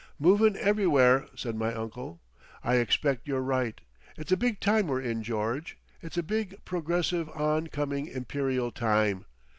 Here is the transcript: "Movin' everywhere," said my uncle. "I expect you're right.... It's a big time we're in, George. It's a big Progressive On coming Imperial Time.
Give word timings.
"Movin' 0.17 0.57
everywhere," 0.57 1.27
said 1.35 1.55
my 1.55 1.75
uncle. 1.75 2.21
"I 2.63 2.77
expect 2.77 3.27
you're 3.27 3.39
right.... 3.43 3.79
It's 4.17 4.31
a 4.31 4.35
big 4.35 4.59
time 4.59 4.87
we're 4.87 4.99
in, 4.99 5.21
George. 5.21 5.77
It's 6.01 6.17
a 6.17 6.23
big 6.23 6.55
Progressive 6.65 7.29
On 7.35 7.67
coming 7.67 8.07
Imperial 8.07 8.71
Time. 8.71 9.25